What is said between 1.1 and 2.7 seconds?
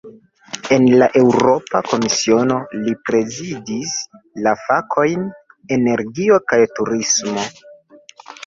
Eŭropa Komisiono,